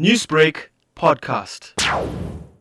Newsbreak 0.00 0.68
podcast. 0.94 1.74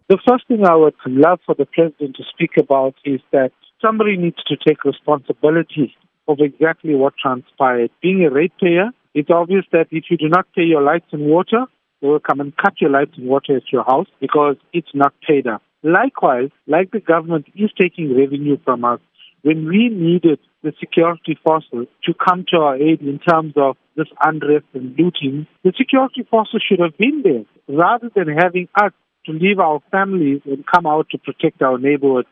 The 0.10 0.18
first 0.28 0.48
thing 0.48 0.66
I 0.66 0.74
would 0.74 0.96
love 1.06 1.40
for 1.46 1.54
the 1.54 1.68
president 1.68 2.16
to 2.16 2.24
speak 2.34 2.58
about 2.58 2.96
is 3.06 3.22
that 3.32 3.52
somebody 3.80 4.18
needs 4.18 4.44
to 4.48 4.58
take 4.58 4.84
responsibility 4.84 5.96
of 6.28 6.40
exactly 6.40 6.96
what 6.96 7.14
transpired. 7.22 7.92
Being 8.02 8.26
a 8.26 8.32
ratepayer, 8.32 8.90
it's 9.14 9.30
obvious 9.30 9.66
that 9.72 9.86
if 9.92 10.06
you 10.10 10.18
do 10.18 10.30
not 10.30 10.48
pay 10.56 10.64
your 10.64 10.82
lights 10.82 11.06
and 11.12 11.28
water, 11.28 11.66
they 12.02 12.08
will 12.08 12.20
come 12.20 12.40
and 12.40 12.58
cut 12.58 12.82
your 12.82 12.90
lights 12.90 13.14
and 13.18 13.28
water 13.28 13.58
at 13.58 13.72
your 13.72 13.84
house 13.84 14.08
because 14.20 14.56
it's 14.74 14.96
not 14.96 15.14
paid 15.22 15.46
up. 15.46 15.62
Likewise, 15.84 16.50
like 16.66 16.90
the 16.90 17.00
government 17.00 17.46
is 17.54 17.70
taking 17.80 18.18
revenue 18.18 18.58
from 18.66 18.84
us, 18.84 19.00
when 19.44 19.68
we 19.68 19.90
needed 19.90 20.40
the 20.64 20.74
security 20.80 21.38
forces 21.46 21.86
to 22.04 22.14
come 22.16 22.46
to 22.50 22.58
our 22.58 22.78
aid 22.78 23.02
in 23.02 23.20
terms 23.20 23.54
of 23.58 23.78
this 23.98 24.08
unrest 24.24 24.66
and 24.74 24.96
looting, 24.98 25.48
the 25.64 25.74
security 25.78 26.26
forces 26.30 26.64
should 26.68 26.80
have 26.80 26.98
been 26.98 27.24
there 27.24 27.44
rather 27.68 28.10
than 28.16 28.28
having 28.28 28.70
us 28.80 28.94
to 29.26 29.34
leave 29.34 29.60
our 29.60 29.80
families 29.92 30.42
and 30.46 30.64
come 30.66 30.86
out 30.86 31.10
to 31.10 31.18
protect 31.18 31.62
our 31.62 31.78
neighborhood. 31.78 32.26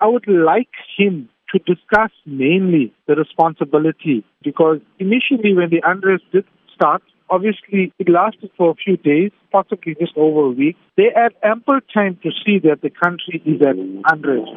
I 0.00 0.06
would 0.06 0.26
like 0.26 0.68
him 0.98 1.28
to 1.52 1.58
discuss 1.60 2.10
mainly 2.24 2.92
the 3.06 3.14
responsibility 3.14 4.24
because 4.42 4.78
initially 4.98 5.54
when 5.54 5.70
the 5.70 5.82
unrest 5.84 6.24
did 6.32 6.44
start, 6.74 7.02
obviously 7.30 7.92
it 7.98 8.08
lasted 8.08 8.50
for 8.56 8.70
a 8.70 8.74
few 8.74 8.96
days, 8.96 9.30
possibly 9.52 9.94
just 9.98 10.16
over 10.16 10.46
a 10.46 10.50
week. 10.50 10.76
They 10.96 11.10
had 11.14 11.32
ample 11.42 11.80
time 11.94 12.18
to 12.22 12.30
see 12.44 12.58
that 12.64 12.82
the 12.82 12.90
country 12.90 13.42
is 13.46 13.60
at 13.62 13.76
unrest 13.76 14.50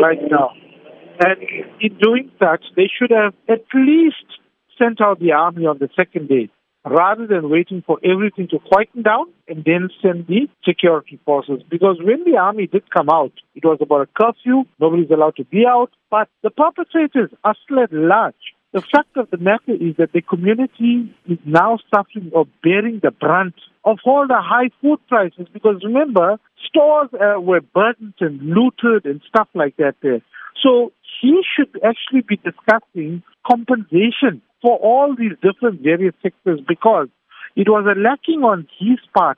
right 0.00 0.20
now. 0.30 0.50
And 1.20 1.40
in 1.80 1.96
doing 1.98 2.30
that, 2.40 2.60
they 2.76 2.90
should 2.90 3.10
have 3.10 3.34
at 3.48 3.64
least 3.72 4.26
sent 4.78 5.00
out 5.00 5.20
the 5.20 5.32
army 5.32 5.66
on 5.66 5.78
the 5.78 5.88
second 5.96 6.28
day 6.28 6.50
rather 6.84 7.26
than 7.26 7.48
waiting 7.48 7.82
for 7.86 7.98
everything 8.04 8.46
to 8.48 8.58
quieten 8.58 9.02
down 9.02 9.26
and 9.48 9.64
then 9.64 9.88
send 10.02 10.26
the 10.26 10.48
security 10.66 11.18
forces. 11.24 11.62
Because 11.70 11.96
when 12.02 12.24
the 12.24 12.36
army 12.38 12.66
did 12.66 12.90
come 12.90 13.08
out, 13.08 13.32
it 13.54 13.64
was 13.64 13.78
about 13.80 14.02
a 14.02 14.08
curfew, 14.22 14.64
nobody's 14.78 15.10
allowed 15.10 15.36
to 15.36 15.44
be 15.44 15.64
out, 15.66 15.90
but 16.10 16.28
the 16.42 16.50
perpetrators 16.50 17.30
are 17.42 17.56
still 17.64 17.82
at 17.82 17.92
large. 17.92 18.34
The 18.72 18.82
fact 18.82 19.16
of 19.16 19.30
the 19.30 19.38
matter 19.38 19.72
is 19.72 19.96
that 19.98 20.12
the 20.12 20.20
community 20.20 21.14
is 21.28 21.38
now 21.46 21.78
suffering 21.94 22.30
or 22.34 22.46
bearing 22.62 23.00
the 23.02 23.12
brunt 23.12 23.54
of 23.84 23.98
all 24.04 24.26
the 24.26 24.40
high 24.40 24.70
food 24.82 24.98
prices 25.08 25.46
because 25.52 25.82
remember, 25.84 26.38
stores 26.66 27.08
uh, 27.14 27.40
were 27.40 27.60
burnt 27.60 28.16
and 28.20 28.40
looted 28.42 29.06
and 29.06 29.20
stuff 29.28 29.48
like 29.54 29.76
that 29.76 29.94
there. 30.02 30.20
So 30.60 30.92
he 31.20 31.42
should 31.54 31.70
actually 31.84 32.22
be 32.28 32.36
discussing 32.36 33.22
compensation 33.46 34.42
for 34.64 34.78
all 34.78 35.14
these 35.14 35.32
different 35.42 35.82
various 35.82 36.14
sectors 36.22 36.58
because 36.66 37.08
it 37.54 37.68
was 37.68 37.84
a 37.84 38.00
lacking 38.00 38.42
on 38.42 38.66
his 38.78 38.98
part 39.14 39.36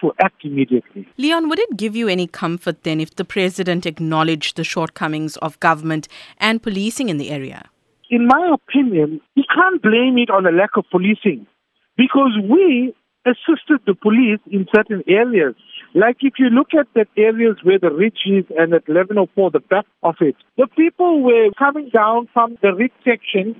to 0.00 0.12
act 0.22 0.44
immediately. 0.44 1.08
Leon, 1.18 1.48
would 1.48 1.58
it 1.58 1.76
give 1.76 1.96
you 1.96 2.06
any 2.06 2.28
comfort 2.28 2.84
then 2.84 3.00
if 3.00 3.16
the 3.16 3.24
president 3.24 3.84
acknowledged 3.84 4.56
the 4.56 4.62
shortcomings 4.62 5.36
of 5.38 5.58
government 5.58 6.06
and 6.38 6.62
policing 6.62 7.08
in 7.08 7.18
the 7.18 7.30
area? 7.30 7.68
In 8.10 8.28
my 8.28 8.54
opinion, 8.54 9.20
he 9.34 9.42
can't 9.52 9.82
blame 9.82 10.18
it 10.18 10.30
on 10.30 10.46
a 10.46 10.52
lack 10.52 10.76
of 10.76 10.84
policing 10.92 11.48
because 11.96 12.38
we 12.48 12.94
assisted 13.26 13.80
the 13.86 13.94
police 13.94 14.40
in 14.52 14.66
certain 14.74 15.02
areas. 15.08 15.56
Like 15.94 16.18
if 16.20 16.34
you 16.38 16.46
look 16.46 16.68
at 16.78 16.86
the 16.94 17.06
areas 17.20 17.56
where 17.64 17.80
the 17.80 17.90
Ridge 17.90 18.22
is 18.24 18.44
and 18.56 18.72
at 18.72 18.86
1104, 18.86 19.50
the 19.50 19.58
back 19.58 19.86
of 20.04 20.14
it, 20.20 20.36
the 20.56 20.68
people 20.76 21.22
were 21.22 21.50
coming 21.58 21.90
down 21.92 22.28
from 22.32 22.56
the 22.62 22.72
Ridge 22.72 22.92
section 23.04 23.56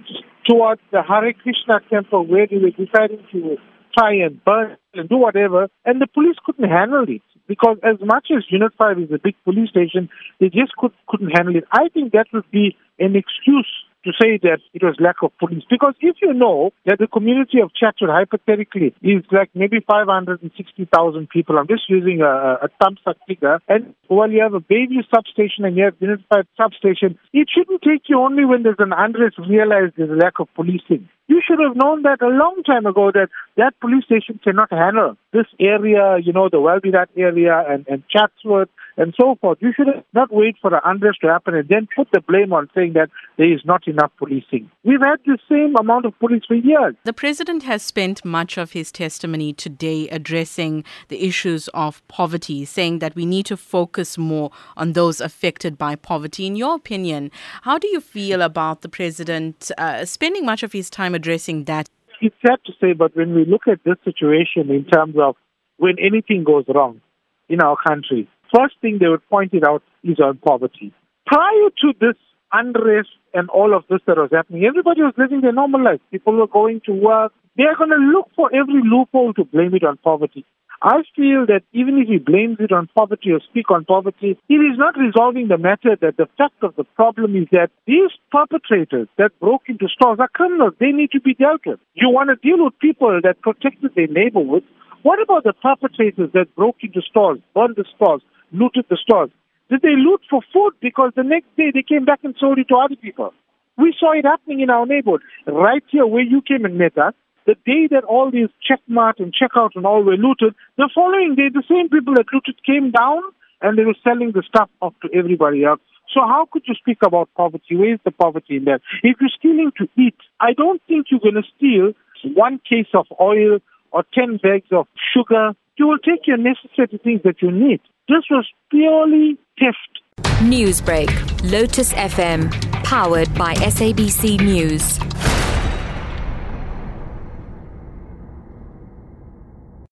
towards 0.50 0.80
the 0.90 1.02
Hare 1.02 1.32
Krishna 1.32 1.78
temple 1.88 2.26
where 2.26 2.46
they 2.46 2.56
were 2.58 2.70
deciding 2.70 3.24
to 3.30 3.56
try 3.96 4.14
and 4.14 4.44
burn 4.44 4.76
and 4.94 5.08
do 5.08 5.16
whatever, 5.16 5.68
and 5.84 6.00
the 6.00 6.08
police 6.08 6.36
couldn't 6.44 6.68
handle 6.68 7.04
it 7.08 7.22
because 7.46 7.76
as 7.84 7.96
much 8.04 8.28
as 8.36 8.44
Unit 8.50 8.72
5 8.76 8.98
is 8.98 9.10
a 9.12 9.18
big 9.22 9.36
police 9.44 9.70
station, 9.70 10.08
they 10.40 10.48
just 10.48 10.72
could, 10.76 10.92
couldn't 11.08 11.30
handle 11.30 11.54
it. 11.54 11.64
I 11.72 11.88
think 11.88 12.12
that 12.12 12.26
would 12.32 12.50
be 12.50 12.76
an 12.98 13.14
excuse 13.14 13.70
to 14.04 14.12
say 14.20 14.38
that 14.42 14.60
it 14.72 14.82
was 14.82 14.96
lack 14.98 15.16
of 15.22 15.36
police. 15.38 15.64
Because 15.68 15.94
if 16.00 16.16
you 16.22 16.32
know 16.32 16.70
that 16.86 16.98
the 16.98 17.06
community 17.06 17.60
of 17.60 17.74
Chatsworth, 17.74 18.10
hypothetically, 18.10 18.94
is 19.02 19.24
like 19.30 19.50
maybe 19.54 19.80
560,000 19.86 21.28
people, 21.28 21.58
I'm 21.58 21.68
just 21.68 21.88
using 21.88 22.22
a, 22.22 22.64
a 22.64 22.68
thumbs 22.82 23.00
up 23.06 23.16
figure, 23.26 23.60
and 23.68 23.94
while 24.08 24.30
you 24.30 24.42
have 24.42 24.54
a 24.54 24.60
Bayview 24.60 25.04
substation 25.14 25.64
and 25.64 25.76
you 25.76 25.84
have 25.84 25.94
Unified 26.00 26.46
substation, 26.56 27.18
it 27.32 27.48
shouldn't 27.52 27.82
take 27.82 28.08
you 28.08 28.18
only 28.20 28.44
when 28.44 28.62
there's 28.62 28.76
an 28.78 28.92
unrest 28.96 29.36
realize 29.38 29.92
there's 29.96 30.10
a 30.10 30.14
lack 30.14 30.40
of 30.40 30.48
policing. 30.54 31.08
You 31.28 31.40
should 31.46 31.60
have 31.60 31.76
known 31.76 32.02
that 32.02 32.22
a 32.22 32.26
long 32.26 32.62
time 32.66 32.86
ago 32.86 33.12
that 33.14 33.28
that 33.56 33.78
police 33.80 34.04
station 34.04 34.40
cannot 34.42 34.72
handle 34.72 35.16
this 35.32 35.46
area, 35.60 36.18
you 36.18 36.32
know, 36.32 36.48
the 36.50 36.60
Welbedacht 36.60 37.10
area 37.16 37.62
and, 37.68 37.86
and 37.86 38.02
Chatsworth 38.10 38.68
and 38.96 39.14
so 39.20 39.36
forth. 39.40 39.58
You 39.60 39.72
should 39.74 39.88
not 40.12 40.32
wait 40.32 40.56
for 40.60 40.70
the 40.70 40.80
unrest 40.84 41.18
to 41.22 41.28
happen 41.28 41.54
and 41.54 41.68
then 41.68 41.88
put 41.94 42.08
the 42.12 42.20
blame 42.20 42.52
on 42.52 42.68
saying 42.74 42.94
that 42.94 43.10
there 43.38 43.52
is 43.52 43.60
not 43.64 43.86
enough 43.86 44.12
policing. 44.18 44.70
We've 44.84 45.00
had 45.00 45.18
the 45.24 45.38
same 45.48 45.74
amount 45.78 46.06
of 46.06 46.18
police 46.18 46.42
for 46.46 46.54
years. 46.54 46.94
The 47.04 47.12
president 47.12 47.62
has 47.64 47.82
spent 47.82 48.24
much 48.24 48.58
of 48.58 48.72
his 48.72 48.92
testimony 48.92 49.52
today 49.52 50.08
addressing 50.08 50.84
the 51.08 51.24
issues 51.24 51.68
of 51.68 52.06
poverty, 52.08 52.64
saying 52.64 52.98
that 53.00 53.14
we 53.14 53.26
need 53.26 53.46
to 53.46 53.56
focus 53.56 54.18
more 54.18 54.50
on 54.76 54.92
those 54.92 55.20
affected 55.20 55.78
by 55.78 55.96
poverty. 55.96 56.46
In 56.46 56.56
your 56.56 56.74
opinion, 56.74 57.30
how 57.62 57.78
do 57.78 57.88
you 57.88 58.00
feel 58.00 58.42
about 58.42 58.82
the 58.82 58.88
president 58.88 59.70
uh, 59.78 60.04
spending 60.04 60.44
much 60.44 60.62
of 60.62 60.72
his 60.72 60.90
time 60.90 61.14
addressing 61.14 61.64
that? 61.64 61.88
It's 62.20 62.36
sad 62.46 62.58
to 62.66 62.72
say, 62.80 62.92
but 62.92 63.16
when 63.16 63.34
we 63.34 63.44
look 63.46 63.62
at 63.66 63.82
this 63.84 63.96
situation 64.04 64.70
in 64.70 64.84
terms 64.84 65.16
of 65.18 65.36
when 65.78 65.96
anything 65.98 66.44
goes 66.44 66.64
wrong 66.68 67.00
in 67.48 67.62
our 67.62 67.76
country, 67.88 68.28
first 68.54 68.74
thing 68.80 68.98
they 68.98 69.08
would 69.08 69.26
point 69.28 69.54
it 69.54 69.64
out 69.64 69.82
is 70.02 70.18
on 70.20 70.38
poverty. 70.38 70.92
Prior 71.26 71.70
to 71.82 71.92
this 72.00 72.16
unrest 72.52 73.10
and 73.34 73.48
all 73.50 73.74
of 73.76 73.84
this 73.88 74.00
that 74.06 74.16
was 74.16 74.30
happening, 74.32 74.64
everybody 74.64 75.02
was 75.02 75.14
living 75.16 75.40
their 75.40 75.52
normal 75.52 75.82
life. 75.82 76.00
People 76.10 76.34
were 76.36 76.46
going 76.46 76.80
to 76.86 76.92
work. 76.92 77.32
They 77.56 77.64
are 77.64 77.76
going 77.76 77.90
to 77.90 77.96
look 77.96 78.28
for 78.34 78.50
every 78.54 78.82
loophole 78.84 79.34
to 79.34 79.44
blame 79.44 79.74
it 79.74 79.84
on 79.84 79.98
poverty. 79.98 80.44
I 80.82 81.02
feel 81.14 81.44
that 81.44 81.60
even 81.74 81.98
if 81.98 82.08
he 82.08 82.16
blames 82.16 82.56
it 82.58 82.72
on 82.72 82.88
poverty 82.96 83.32
or 83.32 83.40
speak 83.40 83.70
on 83.70 83.84
poverty, 83.84 84.38
it 84.48 84.54
is 84.54 84.78
not 84.78 84.96
resolving 84.96 85.48
the 85.48 85.58
matter 85.58 85.94
that 86.00 86.16
the 86.16 86.26
fact 86.38 86.56
of 86.62 86.74
the 86.76 86.84
problem 86.96 87.36
is 87.36 87.48
that 87.52 87.68
these 87.86 88.08
perpetrators 88.32 89.06
that 89.18 89.38
broke 89.40 89.68
into 89.68 89.88
stores 89.88 90.18
are 90.20 90.28
criminals. 90.32 90.72
They 90.80 90.92
need 90.92 91.10
to 91.10 91.20
be 91.20 91.34
dealt 91.34 91.66
with. 91.66 91.80
You 91.92 92.08
want 92.08 92.30
to 92.30 92.36
deal 92.36 92.64
with 92.64 92.78
people 92.78 93.20
that 93.22 93.42
protected 93.42 93.94
their 93.94 94.06
neighborhoods. 94.06 94.64
What 95.02 95.20
about 95.20 95.44
the 95.44 95.52
perpetrators 95.52 96.30
that 96.32 96.54
broke 96.56 96.76
into 96.80 97.02
stores, 97.02 97.40
burned 97.54 97.76
the 97.76 97.84
stores, 97.94 98.22
looted 98.52 98.86
the 98.88 98.96
stores? 98.96 99.30
Did 99.70 99.82
they 99.82 99.94
loot 99.96 100.20
for 100.28 100.42
food? 100.52 100.72
Because 100.80 101.12
the 101.14 101.22
next 101.22 101.48
day 101.56 101.70
they 101.72 101.82
came 101.82 102.04
back 102.04 102.20
and 102.24 102.34
sold 102.38 102.58
it 102.58 102.68
to 102.68 102.76
other 102.76 102.96
people. 102.96 103.32
We 103.78 103.94
saw 103.98 104.12
it 104.12 104.24
happening 104.24 104.60
in 104.60 104.70
our 104.70 104.84
neighborhood, 104.84 105.22
right 105.46 105.82
here 105.90 106.06
where 106.06 106.22
you 106.22 106.42
came 106.42 106.64
and 106.64 106.76
met 106.76 106.98
us. 106.98 107.14
The 107.46 107.54
day 107.64 107.88
that 107.90 108.04
all 108.04 108.30
these 108.30 108.50
checkmart 108.68 109.18
and 109.18 109.32
checkout 109.32 109.70
and 109.74 109.86
all 109.86 110.02
were 110.02 110.16
looted, 110.16 110.54
the 110.76 110.90
following 110.94 111.34
day 111.34 111.48
the 111.52 111.62
same 111.68 111.88
people 111.88 112.14
that 112.14 112.26
looted 112.32 112.62
came 112.64 112.90
down 112.90 113.22
and 113.62 113.78
they 113.78 113.84
were 113.84 113.96
selling 114.04 114.32
the 114.32 114.42
stuff 114.46 114.68
off 114.82 114.94
to 115.02 115.08
everybody 115.16 115.64
else. 115.64 115.80
So 116.12 116.20
how 116.20 116.46
could 116.50 116.64
you 116.66 116.74
speak 116.74 116.98
about 117.02 117.30
poverty? 117.36 117.76
Where 117.76 117.94
is 117.94 118.00
the 118.04 118.10
poverty 118.10 118.56
in 118.56 118.64
that? 118.64 118.80
If 119.02 119.16
you're 119.20 119.30
stealing 119.38 119.70
to 119.78 119.88
eat, 119.96 120.16
I 120.40 120.52
don't 120.52 120.82
think 120.88 121.06
you're 121.10 121.20
going 121.20 121.40
to 121.40 121.48
steal 121.56 121.92
one 122.34 122.60
case 122.68 122.88
of 122.94 123.06
oil 123.20 123.60
or 123.92 124.04
10 124.12 124.38
bags 124.42 124.66
of 124.72 124.86
sugar. 125.14 125.52
You 125.76 125.86
will 125.86 125.98
take 125.98 126.26
your 126.26 126.36
necessary 126.36 127.00
things 127.02 127.22
that 127.24 127.40
you 127.40 127.50
need. 127.50 127.80
This 128.10 128.24
was 128.28 128.44
purely 128.72 129.38
theft. 129.60 130.00
Newsbreak, 130.42 131.08
Lotus 131.48 131.92
FM, 131.92 132.50
powered 132.82 133.32
by 133.36 133.54
SABC 133.54 134.40
News. 134.40 134.98